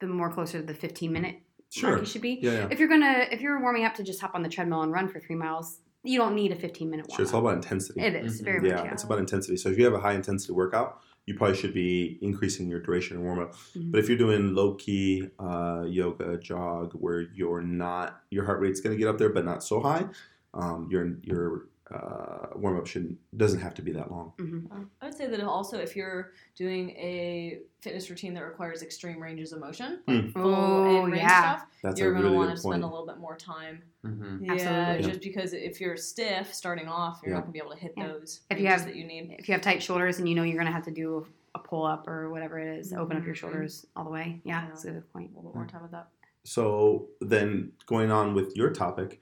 the 0.00 0.06
more 0.06 0.30
closer 0.30 0.60
to 0.60 0.66
the 0.66 0.74
15 0.74 1.12
minute 1.12 1.36
Sure. 1.70 1.90
mark 1.90 2.00
you 2.00 2.06
should 2.06 2.22
be. 2.22 2.38
Yeah, 2.40 2.52
yeah. 2.52 2.68
If 2.70 2.78
you're 2.78 2.88
gonna, 2.88 3.26
if 3.30 3.40
you're 3.42 3.60
warming 3.60 3.84
up 3.84 3.94
to 3.96 4.02
just 4.02 4.20
hop 4.20 4.34
on 4.34 4.42
the 4.42 4.48
treadmill 4.48 4.82
and 4.82 4.92
run 4.92 5.08
for 5.08 5.18
three 5.20 5.36
miles, 5.36 5.80
you 6.04 6.18
don't 6.18 6.34
need 6.34 6.52
a 6.52 6.56
15 6.56 6.90
minute 6.90 7.06
warm 7.08 7.16
Sure, 7.16 7.24
it's 7.24 7.32
all 7.34 7.40
about 7.40 7.54
intensity. 7.54 8.00
It 8.00 8.14
is, 8.14 8.40
Mhm. 8.40 8.44
very 8.44 8.68
yeah, 8.68 8.76
much. 8.76 8.84
Yeah. 8.84 8.92
it's 8.92 9.02
about 9.04 9.18
intensity. 9.18 9.56
So 9.56 9.70
if 9.70 9.78
you 9.78 9.84
have 9.84 9.94
a 9.94 10.00
high 10.00 10.12
intensity 10.14 10.52
workout, 10.52 11.00
you 11.26 11.34
probably 11.34 11.56
should 11.56 11.72
be 11.72 12.18
increasing 12.20 12.68
your 12.68 12.80
duration 12.80 13.16
and 13.16 13.24
warm 13.24 13.38
up. 13.40 13.54
Mhm. 13.74 13.90
But 13.90 14.00
if 14.00 14.08
you're 14.08 14.18
doing 14.18 14.54
low 14.54 14.74
key 14.74 15.30
uh, 15.38 15.84
yoga, 15.88 16.36
jog, 16.36 16.92
where 16.92 17.22
you're 17.34 17.62
not, 17.62 18.20
your 18.30 18.44
heart 18.44 18.60
rate's 18.60 18.80
going 18.80 18.94
to 18.94 18.98
get 18.98 19.08
up 19.08 19.16
there, 19.18 19.30
but 19.30 19.44
not 19.44 19.64
so 19.64 19.80
high, 19.80 20.04
um, 20.52 20.86
your 20.90 21.16
your 21.22 21.68
uh, 21.92 22.46
warm 22.56 22.78
up 22.78 22.86
shouldn't 22.86 23.18
doesn't 23.36 23.60
have 23.60 23.74
to 23.74 23.82
be 23.82 23.92
that 23.92 24.10
long. 24.10 24.32
Mhm. 24.38 24.70
Um, 24.72 24.90
I 25.02 25.06
would 25.06 25.14
say 25.14 25.26
that 25.26 25.40
also 25.42 25.76
if 25.78 25.94
you're 25.94 26.32
doing 26.56 26.90
a 26.90 27.60
fitness 27.80 28.08
routine 28.08 28.32
that 28.34 28.40
requires 28.44 28.82
extreme 28.82 29.22
ranges 29.22 29.52
of 29.52 29.60
motion, 29.60 30.00
like 30.06 30.16
Mm. 30.24 30.32
full 30.32 30.54
Oh, 30.54 31.04
and 31.04 31.12
range 31.12 31.22
yeah. 31.24 31.56
stuff, 31.56 31.68
That's 31.82 32.00
you're 32.00 32.12
going 32.12 32.24
to 32.24 32.32
want 32.32 32.50
to 32.52 32.56
spend 32.56 32.82
a 32.84 32.86
little 32.86 33.06
bit 33.06 33.18
more 33.18 33.36
time. 33.36 33.82
hmm 34.02 34.42
Yeah, 34.42 34.52
Absolutely. 34.52 35.10
just 35.12 35.20
because 35.22 35.52
if 35.52 35.78
you're 35.80 35.98
stiff 35.98 36.54
starting 36.54 36.88
off, 36.88 37.20
you're 37.22 37.32
Yeah. 37.32 37.36
not 37.40 37.42
going 37.42 37.52
to 37.52 37.52
be 37.52 37.58
able 37.58 37.72
to 37.72 37.78
hit 37.78 37.92
Yeah. 37.96 38.06
those 38.08 38.40
If 38.50 38.58
you 38.60 38.66
have- 38.68 38.86
that 38.86 38.96
you 38.96 39.04
need. 39.04 39.36
If 39.38 39.46
you 39.48 39.52
have 39.52 39.60
tight 39.60 39.82
shoulders 39.82 40.18
and 40.18 40.26
you 40.28 40.34
know 40.34 40.42
you're 40.42 40.56
gonna 40.58 40.72
have 40.72 40.84
to 40.86 40.90
do 40.90 41.26
a 41.54 41.58
pull 41.58 41.84
up 41.84 42.08
or 42.08 42.30
whatever 42.30 42.58
it 42.58 42.78
is, 42.78 42.92
open 42.94 43.16
up 43.18 43.24
your 43.26 43.34
Mhm. 43.34 43.38
shoulders 43.38 43.86
all 43.94 44.04
the 44.04 44.10
way. 44.10 44.40
Yeah, 44.44 44.62
Yeah. 44.62 44.68
that's 44.68 44.84
a 44.86 44.92
good 44.92 45.12
point. 45.12 45.32
A 45.32 45.36
little 45.36 45.50
bit 45.50 45.56
more 45.56 45.66
time 45.66 45.82
with 45.82 45.90
that. 45.92 46.08
So 46.44 47.08
then 47.20 47.72
going 47.86 48.10
on 48.10 48.32
with 48.34 48.56
your 48.56 48.70
topic, 48.70 49.20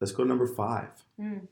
let's 0.00 0.12
go 0.12 0.22
to 0.22 0.28
number 0.28 0.46
five. 0.46 0.90
Mm. 1.20 1.46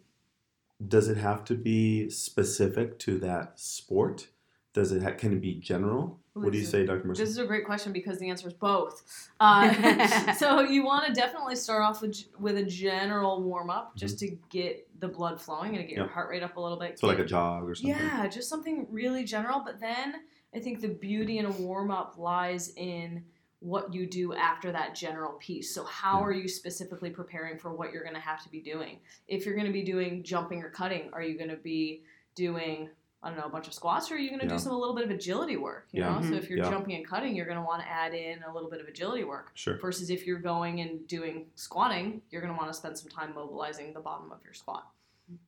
Does 0.87 1.09
it 1.09 1.17
have 1.17 1.45
to 1.45 1.55
be 1.55 2.09
specific 2.11 2.99
to 3.00 3.19
that 3.19 3.59
sport? 3.59 4.28
Does 4.75 4.93
it 4.93 5.02
ha- 5.02 5.12
can 5.12 5.33
it 5.33 5.40
be 5.40 5.55
general? 5.55 6.21
Ooh, 6.37 6.43
What 6.43 6.52
do 6.52 6.59
you 6.59 6.64
say, 6.64 6.87
Dr. 6.87 7.00
Marissa? 7.09 7.17
This 7.17 7.31
is 7.31 7.38
a 7.38 7.47
great 7.47 7.64
question 7.64 7.93
because 7.93 8.19
the 8.21 8.31
answer 8.31 8.47
is 8.47 8.55
both. 8.55 9.02
Uh, 9.40 10.33
so 10.35 10.61
you 10.61 10.85
want 10.85 11.07
to 11.07 11.12
definitely 11.12 11.57
start 11.57 11.83
off 11.83 12.00
with 12.00 12.23
with 12.38 12.57
a 12.59 12.62
general 12.62 13.43
warm 13.43 13.71
up 13.71 13.97
just 13.97 14.21
to 14.21 14.37
get 14.50 14.87
the 15.00 15.09
blood 15.09 15.40
flowing 15.40 15.71
and 15.75 15.78
to 15.78 15.85
get 15.85 15.97
your 15.97 16.07
heart 16.07 16.28
rate 16.31 16.43
up 16.45 16.57
a 16.57 16.61
little 16.61 16.78
bit. 16.78 16.99
so 16.99 17.09
like 17.09 17.19
a 17.19 17.25
jog 17.25 17.69
or 17.69 17.75
something. 17.75 17.90
Yeah, 17.99 18.28
just 18.28 18.49
something 18.49 18.87
really 18.90 19.25
general. 19.25 19.61
But 19.64 19.81
then 19.81 20.14
I 20.55 20.61
think 20.61 20.81
the 20.81 20.88
beauty 20.88 21.38
in 21.38 21.47
a 21.47 21.50
warm 21.50 21.90
up 21.90 22.17
lies 22.19 22.73
in 22.76 23.25
what 23.61 23.93
you 23.93 24.07
do 24.07 24.35
after 24.35 24.71
that 24.73 24.95
general 24.95 25.33
piece. 25.35 25.75
So, 25.75 25.85
how 25.85 26.19
Yeah. 26.21 26.27
are 26.27 26.33
you 26.33 26.49
specifically 26.49 27.11
preparing 27.11 27.59
for 27.59 27.73
what 27.73 27.93
you're 27.93 28.05
going 28.05 28.15
to 28.15 28.21
have 28.21 28.43
to 28.45 28.49
be 28.50 28.61
doing? 28.61 29.00
If 29.27 29.45
you're 29.45 29.55
going 29.55 29.67
to 29.67 29.73
be 29.73 29.83
doing 29.83 30.23
jumping 30.23 30.62
or 30.62 30.71
cutting, 30.71 31.11
are 31.12 31.23
you 31.23 31.37
going 31.37 31.50
to 31.50 31.57
be 31.57 32.03
doing 32.35 32.91
I 33.21 33.31
don't 33.31 33.37
know, 33.38 33.47
a 33.47 33.50
bunch 33.50 33.67
of 33.67 33.75
squats, 33.75 34.12
or 34.12 34.15
are 34.15 34.19
you 34.19 34.29
going 34.29 34.38
to 34.38 34.47
Yeah. 34.47 34.53
do 34.53 34.59
some 34.61 34.71
a 34.71 34.79
little 34.79 34.95
bit 34.95 35.03
of 35.05 35.11
agility 35.11 35.57
work? 35.57 35.88
You 35.91 36.03
Yeah. 36.03 36.15
know, 36.15 36.23
so 36.23 36.29
Mhm. 36.35 36.38
if 36.38 36.49
you're 36.49 36.59
Yeah. 36.61 36.71
jumping 36.71 36.95
and 36.95 37.05
cutting, 37.05 37.35
you're 37.35 37.47
going 37.47 37.59
to 37.59 37.65
want 37.65 37.83
to 37.83 37.88
add 37.88 38.15
in 38.15 38.45
a 38.45 38.55
little 38.55 38.71
bit 38.71 38.81
of 38.81 38.87
agility 38.87 39.25
work. 39.25 39.50
Sure. 39.55 39.77
Versus 39.79 40.09
if 40.09 40.25
you're 40.25 40.38
going 40.38 40.81
and 40.81 41.05
doing 41.09 41.50
squatting, 41.57 42.23
you're 42.31 42.41
going 42.41 42.53
to 42.55 42.57
want 42.57 42.71
to 42.73 42.79
spend 42.79 42.97
some 42.97 43.09
time 43.09 43.35
mobilizing 43.35 43.93
the 43.93 43.99
bottom 43.99 44.31
of 44.31 44.38
your 44.45 44.53
squat. 44.53 44.88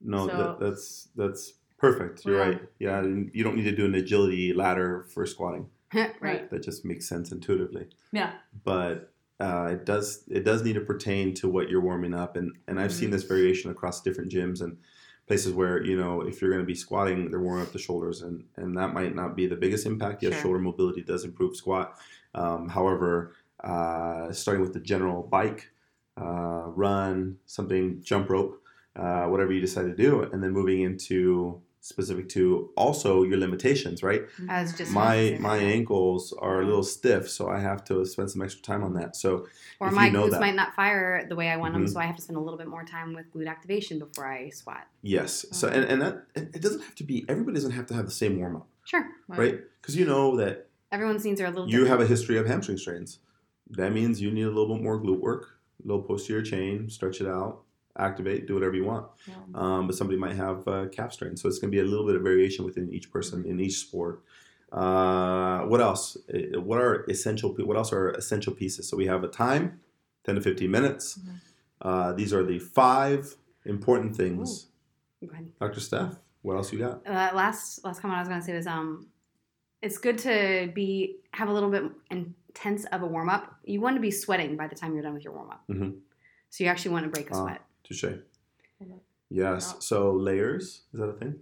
No, 0.01 0.27
So- 0.27 0.37
that, 0.37 0.59
that's 0.59 1.05
that's 1.15 1.53
Perfect. 1.79 2.25
You're 2.27 2.41
right. 2.41 2.61
Yeah, 2.81 2.99
and 2.99 3.31
you 3.33 3.45
don't 3.45 3.55
need 3.55 3.63
to 3.71 3.77
do 3.77 3.85
an 3.87 3.95
agility 3.95 4.53
ladder 4.53 5.05
for 5.05 5.25
squatting. 5.25 5.71
right. 6.21 6.51
That 6.51 6.63
just 6.63 6.85
makes 6.85 7.09
sense 7.09 7.33
intuitively. 7.33 7.89
Yeah. 8.13 8.33
But 8.65 9.13
uh, 9.41 9.69
it 9.73 9.85
does 9.87 10.25
it 10.29 10.45
does 10.45 10.63
need 10.63 10.75
to 10.75 10.81
pertain 10.81 11.35
to 11.35 11.49
what 11.49 11.69
you're 11.71 11.81
warming 11.81 12.15
up, 12.15 12.37
and 12.37 12.53
and 12.69 12.79
I've 12.79 12.93
seen 12.93 13.11
this 13.11 13.23
variation 13.25 13.71
across 13.71 14.03
different 14.03 14.31
gyms 14.31 14.61
and 14.61 14.77
places 15.27 15.53
where 15.53 15.83
you 15.83 15.97
know 15.97 16.21
if 16.23 16.41
you're 16.43 16.51
going 16.51 16.63
to 16.63 16.67
be 16.67 16.75
squatting, 16.75 17.31
they're 17.31 17.41
warming 17.41 17.65
up 17.67 17.73
the 17.73 17.79
shoulders, 17.79 18.23
and 18.23 18.45
and 18.57 18.77
that 18.77 18.93
might 18.93 19.15
not 19.15 19.35
be 19.37 19.47
the 19.47 19.57
biggest 19.57 19.87
impact. 19.87 20.23
Yes, 20.23 20.35
Sure. 20.35 20.43
shoulder 20.43 20.59
mobility 20.59 21.03
does 21.03 21.25
improve 21.25 21.57
squat. 21.57 21.99
Um, 22.35 22.69
however, 22.69 23.35
uh, 23.65 24.31
starting 24.33 24.63
with 24.63 24.75
the 24.75 24.81
general 24.81 25.23
bike, 25.23 25.71
uh, 26.21 26.65
run, 26.75 27.39
something, 27.47 28.03
jump 28.03 28.29
rope, 28.29 28.63
uh, 28.95 29.25
whatever 29.25 29.53
you 29.53 29.61
decide 29.61 29.85
to 29.87 29.95
do, 29.95 30.23
and 30.23 30.43
then 30.43 30.51
moving 30.53 30.83
into 30.83 31.61
specific 31.83 32.29
to 32.29 32.71
also 32.77 33.23
your 33.23 33.39
limitations, 33.39 34.03
right? 34.03 34.23
I 34.49 34.63
was 34.63 34.73
just 34.75 34.93
my 34.93 35.37
my 35.41 35.57
ankles 35.57 36.33
are 36.39 36.61
a 36.61 36.65
little 36.67 36.83
stiff, 36.83 37.29
so 37.29 37.49
I 37.49 37.59
have 37.59 37.85
to 37.85 38.05
spend 38.05 38.31
some 38.31 38.43
extra 38.43 38.63
time 38.63 38.83
on 38.85 38.93
that. 38.95 39.17
So 39.17 39.47
or 39.81 39.89
if 39.89 39.95
my 39.95 40.07
you 40.07 40.13
know 40.13 40.27
glutes 40.27 40.33
that. 40.33 40.41
might 40.41 40.55
not 40.55 40.75
fire 40.75 41.27
the 41.29 41.35
way 41.37 41.49
I 41.49 41.57
want 41.57 41.73
them, 41.75 41.85
Mhm. 41.87 41.93
so 41.93 41.99
I 42.01 42.05
have 42.05 42.17
to 42.17 42.23
spend 42.23 42.37
a 42.37 42.41
little 42.41 42.59
bit 42.59 42.69
more 42.69 42.85
time 42.85 43.15
with 43.15 43.33
glute 43.33 43.49
activation 43.49 43.99
before 43.99 44.27
I 44.27 44.51
squat. 44.51 44.87
yes, 45.03 45.47
so 45.53 45.69
and, 45.69 45.85
and 45.85 46.03
that 46.03 46.27
it 46.35 46.57
it 46.57 46.63
doesn't 46.63 46.83
have 46.83 46.95
to 46.97 47.05
be 47.05 47.25
everybody 47.29 47.55
doesn't 47.55 47.73
have 47.73 47.87
to 47.87 47.95
have 47.95 48.05
the 48.05 48.11
same 48.13 48.39
warm 48.39 48.57
up, 48.57 48.69
Sure, 48.85 49.07
right? 49.29 49.61
Because 49.81 49.97
you 49.97 50.05
know 50.05 50.37
that 50.37 50.69
everyone's 50.93 51.25
needs 51.25 51.41
are 51.41 51.47
a 51.47 51.51
little. 51.51 51.67
you 51.67 51.81
different. 51.81 51.89
have 51.91 52.01
a 52.01 52.07
history 52.07 52.37
of 52.37 52.47
hamstring 52.47 52.77
strains. 52.79 53.21
That 53.71 53.93
means 53.93 54.21
you 54.21 54.31
need 54.33 54.43
a 54.43 54.49
little 54.51 54.75
bit 54.75 54.83
more 54.83 55.01
glute 55.01 55.21
work, 55.21 55.59
a 55.83 55.87
little 55.89 56.03
posterior 56.03 56.43
chain, 56.43 56.91
stretch 56.91 57.21
it 57.23 57.27
out, 57.29 57.63
activate, 58.01 58.47
do 58.47 58.55
whatever 58.55 58.75
you 58.75 58.85
want. 58.85 59.07
Yeah. 59.27 59.35
Um, 59.55 59.87
but 59.87 59.95
somebody 59.97 60.19
might 60.19 60.37
have 60.37 60.67
uh, 60.67 60.87
calf 60.89 61.13
strain, 61.13 61.37
so 61.37 61.49
it's 61.49 61.59
going 61.59 61.71
to 61.71 61.77
be 61.77 61.81
a 61.81 61.85
little 61.85 62.07
bit 62.07 62.17
of 62.17 62.23
variation 62.23 62.65
within 62.65 62.93
each 62.93 63.11
person 63.11 63.45
in 63.45 63.61
each 63.61 63.79
sport. 63.79 64.23
Uh, 64.73 65.61
what 65.63 65.81
else? 65.81 66.17
What 66.55 66.81
are 66.81 67.05
essential? 67.09 67.55
What 67.55 67.77
else 67.77 67.93
are 67.93 68.11
essential 68.11 68.53
pieces? 68.55 68.89
So 68.89 68.97
we 68.97 69.07
have 69.07 69.25
a 69.25 69.29
time, 69.29 69.81
ten 70.25 70.35
to 70.37 70.41
fifteen 70.41 70.71
minutes. 70.71 71.19
Mhm. 71.19 71.35
Uh, 71.83 72.13
these 72.13 72.33
are 72.33 72.45
the 72.45 72.59
five 72.59 73.35
important 73.65 74.15
things. 74.17 74.67
Go 75.21 75.33
ahead. 75.33 75.51
Dr. 75.61 75.81
Steph, 75.81 76.15
what 76.43 76.55
else 76.57 76.73
you 76.73 76.79
got? 76.79 77.05
Uh, 77.07 77.31
last 77.35 77.85
last 77.85 78.01
comment 78.01 78.19
I 78.19 78.21
was 78.21 78.29
going 78.29 78.41
to 78.41 78.47
say 78.47 78.55
was 78.55 78.67
um, 78.67 79.07
it's 79.83 79.99
good 79.99 80.19
to 80.19 80.71
be 80.75 81.17
have 81.33 81.49
a 81.49 81.53
little 81.53 81.71
bit 81.71 81.83
intense 82.11 82.85
of 82.87 83.03
a 83.03 83.07
warm 83.07 83.29
up. 83.29 83.57
You 83.65 83.81
want 83.81 83.97
to 83.97 84.01
be 84.01 84.11
sweating 84.13 84.57
by 84.57 84.69
the 84.69 84.77
time 84.77 84.95
you're 84.95 85.03
done 85.03 85.15
with 85.15 85.25
your 85.25 85.33
warm 85.35 85.51
up. 85.51 85.65
Mhm. 85.69 85.99
So 86.51 86.63
you 86.65 86.71
actually 86.71 86.93
want 86.93 87.05
to 87.07 87.11
break 87.11 87.31
a 87.31 87.35
Ah. 87.35 87.43
sweat. 87.43 87.61
Touche. 87.91 88.19
Yes. 89.29 89.77
So 89.81 90.13
layers 90.13 90.83
is 90.93 91.01
that 91.01 91.07
a 91.09 91.13
thing? 91.13 91.33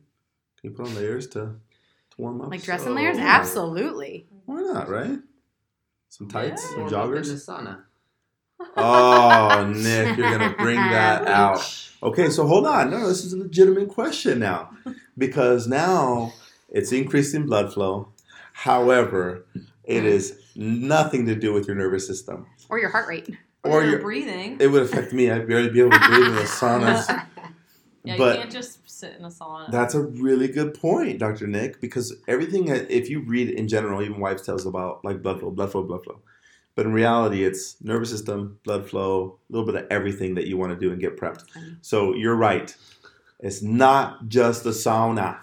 Can 0.61 0.71
you 0.71 0.71
put 0.71 0.87
on 0.87 0.95
layers 0.95 1.27
to, 1.29 1.41
to 1.41 2.17
warm 2.19 2.41
up? 2.41 2.51
Like 2.51 2.63
dress 2.63 2.81
in 2.83 2.89
So- 2.89 2.93
layers? 2.95 3.17
Yeah. 3.19 3.25
Absolutely. 3.39 4.27
Why 4.47 4.61
not? 4.61 4.89
Right? 4.89 5.19
Some 6.11 6.29
tights, 6.29 6.63
Yeah. 6.63 6.69
some 6.71 6.81
Warm 6.81 6.95
up 6.95 7.05
in 7.09 7.13
the 7.15 7.21
joggers. 7.21 7.49
sauna. 7.49 7.83
Oh, 8.77 9.73
Nick, 9.75 10.17
you're 10.17 10.31
gonna 10.37 10.55
bring 10.59 10.77
that 10.91 11.27
out. 11.29 11.91
Okay, 12.03 12.29
so 12.29 12.47
hold 12.47 12.67
on. 12.67 12.91
No, 12.91 13.07
this 13.09 13.25
is 13.25 13.33
a 13.33 13.39
legitimate 13.39 13.89
question 13.89 14.39
now, 14.41 14.71
because 15.17 15.67
now 15.69 16.33
it's 16.69 16.91
increasing 16.93 17.47
blood 17.47 17.73
flow. 17.73 18.09
However, 18.53 19.47
it 19.85 20.05
is 20.05 20.41
nothing 20.57 21.27
to 21.27 21.35
do 21.37 21.53
with 21.53 21.67
your 21.69 21.77
nervous 21.77 22.07
system, 22.07 22.47
Or 22.69 22.79
your 22.81 22.89
heart 22.91 23.07
rate. 23.09 23.29
Or 23.65 23.83
you're 23.83 23.93
your. 23.93 24.01
breathing. 24.01 24.57
It 24.61 24.69
would 24.69 24.83
affect 24.83 25.13
me. 25.13 25.31
I'd 25.31 25.49
barely 25.49 25.71
be 25.71 25.81
able 25.81 25.91
to 25.93 25.99
breathe 26.09 26.29
in 26.29 26.35
the 26.35 26.43
saunas. 26.43 27.07
yeah, 28.05 28.17
but- 28.17 28.35
you 28.35 28.41
can't 28.43 28.53
just 28.53 28.89
sit 28.89 29.17
in 29.19 29.25
a 29.25 29.29
sauna. 29.29 29.71
That's 29.71 29.95
a 29.95 30.03
really 30.03 30.49
good 30.49 30.75
point, 30.75 31.19
Dr. 31.19 31.47
Nick, 31.47 31.81
because 31.81 32.15
everything, 32.27 32.69
if 32.69 33.09
you 33.09 33.21
read 33.21 33.51
in 33.51 33.69
general, 33.69 34.03
even 34.03 34.19
wives 34.21 34.43
tells 34.43 34.67
about 34.67 35.05
like 35.05 35.23
blood 35.23 35.41
flow, 35.41 35.51
blood 35.51 35.71
flow, 35.73 35.83
blood 35.83 36.05
flow. 36.05 36.21
But 36.75 36.87
in 36.87 36.93
reality, 36.93 37.45
it's 37.45 37.77
nervous 37.83 38.11
system, 38.11 38.59
blood 38.65 38.89
flow, 38.89 39.39
a 39.49 39.53
little 39.53 39.67
bit 39.67 39.83
of 39.83 39.89
everything 39.91 40.37
that 40.37 40.47
you 40.47 40.57
want 40.57 40.73
to 40.73 40.79
do 40.79 40.93
and 40.93 41.01
get 41.01 41.17
prepped. 41.17 41.45
So 41.83 42.15
you're 42.15 42.37
right. 42.37 42.73
It's 43.41 43.63
not 43.63 44.29
just 44.29 44.63
the 44.65 44.71
sauna. 44.71 45.39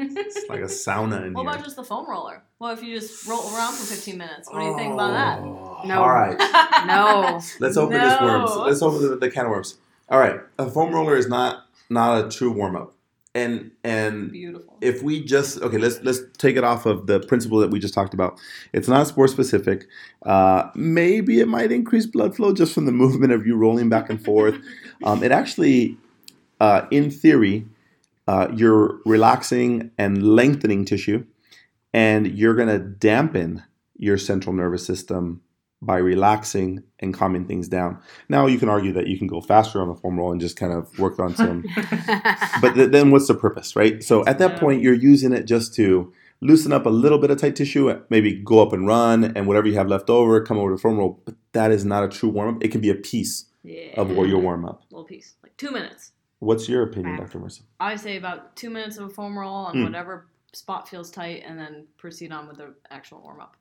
It's 0.00 0.48
like 0.48 0.60
a 0.60 0.64
sauna 0.64 1.26
in 1.26 1.32
what 1.34 1.42
here. 1.42 1.50
about 1.50 1.64
just 1.64 1.76
the 1.76 1.84
foam 1.84 2.08
roller? 2.08 2.42
Well, 2.58 2.72
if 2.72 2.82
you 2.82 2.98
just 2.98 3.26
roll 3.26 3.40
around 3.54 3.74
for 3.74 3.84
15 3.86 4.16
minutes? 4.18 4.48
What 4.50 4.60
do 4.60 4.66
you 4.66 4.76
think 4.76 4.92
about 4.94 5.12
that? 5.12 5.38
Oh, 5.40 5.80
No. 5.84 6.02
All 6.02 6.08
right. 6.10 6.36
No. 6.86 7.40
Let's 7.60 7.76
open 7.76 7.98
this 8.00 8.20
worms. 8.20 8.50
Let's 8.56 8.82
open 8.82 9.02
the, 9.02 9.16
the 9.16 9.30
can 9.30 9.46
of 9.46 9.50
worms. 9.50 9.76
All 10.08 10.18
right. 10.18 10.40
A 10.58 10.70
foam 10.70 10.92
roller 10.94 11.16
is 11.16 11.28
not 11.28 11.64
not 11.90 12.24
a 12.24 12.28
true 12.28 12.50
warm 12.52 12.76
up. 12.76 12.94
And 13.34 13.72
and 13.84 14.32
Beautiful. 14.32 14.78
if 14.80 15.02
we 15.02 15.22
just 15.22 15.60
okay 15.60 15.76
let's 15.78 16.00
let's 16.02 16.20
take 16.38 16.56
it 16.56 16.64
off 16.64 16.86
of 16.86 17.06
the 17.06 17.20
principle 17.20 17.58
that 17.58 17.70
we 17.70 17.78
just 17.78 17.92
talked 17.94 18.14
about 18.14 18.40
it's 18.72 18.88
not 18.88 19.06
sport 19.06 19.30
specific 19.30 19.86
uh, 20.24 20.70
maybe 20.74 21.38
it 21.38 21.46
might 21.46 21.70
increase 21.70 22.06
blood 22.06 22.34
flow 22.34 22.52
just 22.54 22.72
from 22.74 22.86
the 22.86 22.92
movement 23.04 23.32
of 23.32 23.46
you 23.46 23.54
rolling 23.54 23.88
back 23.90 24.08
and 24.10 24.24
forth 24.24 24.56
um, 25.04 25.22
it 25.22 25.30
actually 25.30 25.96
uh, 26.60 26.86
in 26.90 27.10
theory 27.10 27.66
uh, 28.28 28.48
you're 28.54 29.00
relaxing 29.04 29.90
and 29.98 30.22
lengthening 30.22 30.84
tissue 30.84 31.24
and 31.92 32.38
you're 32.38 32.54
going 32.54 32.68
to 32.68 32.78
dampen 32.78 33.64
your 33.96 34.18
central 34.18 34.54
nervous 34.54 34.86
system 34.86 35.40
by 35.80 35.96
relaxing 35.96 36.82
and 37.00 37.14
calming 37.14 37.44
things 37.44 37.68
down 37.68 38.00
now 38.28 38.46
you 38.46 38.58
can 38.58 38.68
argue 38.68 38.92
that 38.92 39.06
you 39.06 39.16
can 39.16 39.26
go 39.26 39.40
faster 39.40 39.80
on 39.80 39.88
the 39.88 39.94
foam 39.94 40.18
roll 40.18 40.32
and 40.32 40.40
just 40.40 40.56
kind 40.56 40.72
of 40.72 40.96
work 40.98 41.18
on 41.18 41.34
some 41.34 41.64
but 42.60 42.74
th- 42.74 42.90
then 42.90 43.10
what's 43.10 43.28
the 43.28 43.34
purpose, 43.34 43.76
right? 43.76 44.02
So 44.02 44.24
at 44.26 44.38
that 44.38 44.58
point, 44.58 44.82
you're 44.82 44.94
using 44.94 45.32
it 45.32 45.44
just 45.44 45.74
to 45.76 46.12
loosen 46.40 46.72
up 46.72 46.86
a 46.86 46.90
little 46.90 47.18
bit 47.18 47.30
of 47.30 47.38
tight 47.38 47.56
tissue, 47.56 48.00
maybe 48.10 48.34
go 48.34 48.60
up 48.60 48.72
and 48.72 48.86
run, 48.86 49.24
and 49.36 49.46
whatever 49.46 49.66
you 49.68 49.74
have 49.74 49.88
left 49.88 50.10
over, 50.10 50.40
come 50.42 50.58
over 50.58 50.70
to 50.70 50.76
the 50.76 50.80
foam 50.80 50.98
roll. 50.98 51.20
But 51.24 51.34
that 51.52 51.70
is 51.70 51.84
not 51.84 52.04
a 52.04 52.08
true 52.08 52.28
warm 52.28 52.56
up. 52.56 52.64
It 52.64 52.68
can 52.68 52.80
be 52.80 52.90
a 52.90 52.94
piece 52.94 53.46
yeah. 53.62 53.92
of 53.96 54.10
your 54.10 54.38
warm 54.38 54.64
up. 54.64 54.82
Little 54.90 55.04
piece. 55.04 55.34
Like 55.42 55.56
two 55.56 55.70
minutes. 55.70 56.12
What's 56.40 56.68
your 56.68 56.82
opinion, 56.84 57.16
Right. 57.16 57.20
Dr. 57.26 57.40
Marissa? 57.40 57.62
I 57.80 57.96
say 57.96 58.16
about 58.16 58.54
two 58.56 58.70
minutes 58.70 58.96
of 58.98 59.06
a 59.06 59.10
foam 59.10 59.36
roll 59.38 59.52
on 59.54 59.76
Hmm. 59.76 59.82
whatever 59.84 60.28
spot 60.52 60.88
feels 60.88 61.10
tight 61.10 61.42
and 61.44 61.58
then 61.58 61.86
proceed 61.96 62.32
on 62.32 62.46
with 62.48 62.58
the 62.58 62.74
actual 62.90 63.20
warm 63.20 63.40
up. 63.40 63.56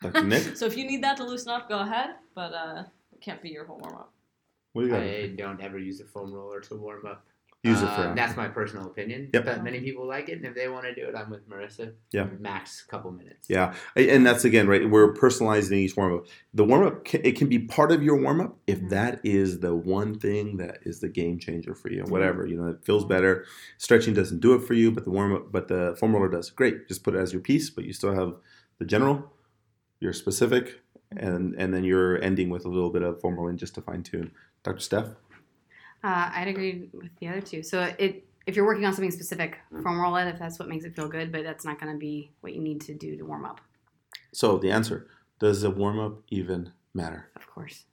Dr. 0.00 0.22
Nick, 0.24 0.42
So 0.56 0.66
if 0.66 0.76
you 0.76 0.86
need 0.86 1.02
that 1.02 1.16
to 1.18 1.24
loosen 1.24 1.50
up, 1.50 1.68
go 1.68 1.80
ahead, 1.80 2.16
but 2.34 2.52
uh, 2.52 2.84
it 3.12 3.20
can't 3.20 3.42
be 3.42 3.48
your 3.50 3.64
whole 3.64 3.78
warm 3.78 3.94
up. 3.96 4.12
what 4.72 4.82
do 4.82 4.88
you 4.88 4.92
got? 4.92 5.02
I 5.02 5.26
don't 5.36 5.60
ever 5.60 5.78
use 5.78 6.00
a 6.00 6.04
foam 6.04 6.32
roller 6.32 6.60
to 6.60 6.76
warm 6.76 7.06
up. 7.06 7.26
Use 7.64 7.80
it 7.80 7.88
Uh, 7.88 8.12
that's 8.14 8.36
my 8.36 8.48
personal 8.48 8.86
opinion. 8.86 9.30
Yep. 9.32 9.44
But 9.46 9.64
many 9.64 9.80
people 9.80 10.06
like 10.06 10.28
it, 10.28 10.36
and 10.36 10.44
if 10.44 10.54
they 10.54 10.68
want 10.68 10.84
to 10.84 10.94
do 10.94 11.08
it, 11.08 11.14
I'm 11.16 11.30
with 11.30 11.48
Marissa. 11.48 11.94
Yeah. 12.12 12.26
Max 12.38 12.82
couple 12.82 13.10
minutes. 13.10 13.48
Yeah, 13.48 13.74
and 13.96 14.26
that's 14.26 14.44
again 14.44 14.68
right. 14.68 14.88
We're 14.88 15.14
personalizing 15.14 15.72
each 15.72 15.96
warm 15.96 16.14
up. 16.14 16.26
The 16.52 16.64
warm 16.64 16.86
up 16.86 17.14
it 17.14 17.36
can 17.36 17.48
be 17.48 17.58
part 17.58 17.90
of 17.90 18.02
your 18.02 18.20
warm 18.20 18.42
up 18.42 18.58
if 18.66 18.86
that 18.90 19.20
is 19.24 19.60
the 19.60 19.74
one 19.74 20.18
thing 20.18 20.58
that 20.58 20.80
is 20.82 21.00
the 21.00 21.08
game 21.08 21.38
changer 21.38 21.74
for 21.74 21.90
you. 21.90 22.04
Whatever 22.04 22.46
you 22.46 22.56
know, 22.56 22.68
it 22.68 22.84
feels 22.84 23.06
better. 23.06 23.46
Stretching 23.78 24.12
doesn't 24.12 24.40
do 24.40 24.54
it 24.54 24.60
for 24.60 24.74
you, 24.74 24.90
but 24.92 25.04
the 25.04 25.10
warm 25.10 25.34
up, 25.34 25.50
but 25.50 25.68
the 25.68 25.96
foam 25.98 26.14
roller 26.14 26.28
does. 26.28 26.50
Great, 26.50 26.86
just 26.86 27.02
put 27.02 27.14
it 27.14 27.18
as 27.18 27.32
your 27.32 27.40
piece, 27.40 27.70
but 27.70 27.84
you 27.84 27.94
still 27.94 28.14
have 28.14 28.34
the 28.78 28.84
general, 28.84 29.32
your 30.00 30.12
specific, 30.12 30.80
and 31.16 31.54
and 31.56 31.72
then 31.72 31.84
you're 31.84 32.22
ending 32.22 32.50
with 32.50 32.66
a 32.66 32.68
little 32.68 32.90
bit 32.90 33.02
of 33.02 33.22
foam 33.22 33.36
rolling 33.36 33.56
just 33.56 33.74
to 33.76 33.80
fine 33.80 34.02
tune. 34.02 34.32
Dr. 34.62 34.80
Steph, 34.80 35.08
Uh, 36.04 36.30
I'd 36.34 36.48
agree 36.48 36.90
with 36.92 37.16
the 37.18 37.28
other 37.28 37.40
two. 37.40 37.62
So 37.62 37.90
it 37.98 38.24
if 38.46 38.56
you're 38.56 38.66
working 38.66 38.84
on 38.84 38.92
something 38.92 39.10
specific, 39.10 39.58
foam 39.82 39.98
roll 39.98 40.16
it 40.16 40.28
if 40.28 40.38
that's 40.38 40.58
what 40.58 40.68
makes 40.68 40.84
it 40.84 40.94
feel 40.94 41.08
good, 41.08 41.32
but 41.32 41.44
that's 41.44 41.64
not 41.64 41.80
going 41.80 41.90
to 41.92 41.98
be 41.98 42.30
what 42.42 42.52
you 42.54 42.60
need 42.60 42.82
to 42.82 42.94
do 42.94 43.16
to 43.16 43.22
warm 43.22 43.46
up, 43.46 43.62
so 44.32 44.58
the 44.58 44.70
answer: 44.70 45.06
Does 45.38 45.62
the 45.62 45.70
warm 45.70 45.98
up 45.98 46.22
even 46.28 46.72
matter? 46.92 47.30
of 47.36 47.46
course. 47.46 47.84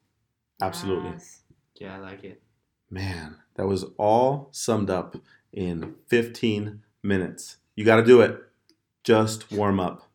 Absolutely. 0.61 1.11
Yes. 1.11 1.41
Yeah, 1.75 1.95
I 1.95 1.99
like 1.99 2.23
it. 2.23 2.41
Man, 2.89 3.37
that 3.55 3.65
was 3.65 3.85
all 3.97 4.49
summed 4.51 4.89
up 4.89 5.15
in 5.53 5.95
15 6.07 6.83
minutes. 7.01 7.57
You 7.75 7.85
got 7.85 7.95
to 7.95 8.03
do 8.03 8.21
it. 8.21 8.39
Just 9.03 9.51
warm 9.51 9.79
up. 9.79 10.07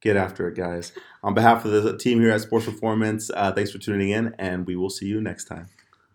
Get 0.00 0.16
after 0.16 0.48
it, 0.48 0.56
guys. 0.56 0.92
On 1.22 1.34
behalf 1.34 1.64
of 1.64 1.72
the 1.72 1.96
team 1.96 2.20
here 2.20 2.30
at 2.30 2.40
Sports 2.42 2.66
Performance, 2.66 3.30
uh, 3.34 3.52
thanks 3.52 3.72
for 3.72 3.78
tuning 3.78 4.10
in, 4.10 4.34
and 4.38 4.66
we 4.66 4.76
will 4.76 4.90
see 4.90 5.06
you 5.06 5.20
next 5.20 5.44
time. 5.46 5.68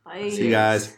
Bye. 0.05 0.29
See 0.29 0.45
you 0.45 0.51
guys. 0.51 0.95